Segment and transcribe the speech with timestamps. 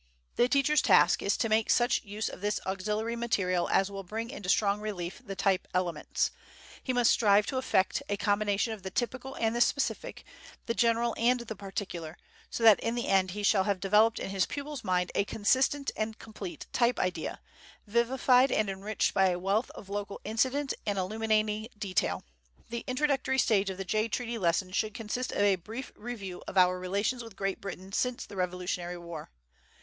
[0.35, 4.31] The teacher's task is to make such use of this auxiliary material as will bring
[4.31, 6.31] into strong relief the type elements.
[6.83, 10.25] He must strive to effect a combination of the typical and the specific,
[10.65, 12.17] the general and the particular,
[12.49, 15.91] so that in the end he shall have developed in his pupil's mind a consistent
[15.95, 17.39] and complete type idea,
[17.85, 22.23] vivified and enriched by a wealth of local incident and illuminating detail.
[22.69, 26.57] The introductory stage of the Jay Treaty lesson should consist of a brief review of
[26.57, 29.29] our relations with Great Britain since the Revolutionary War.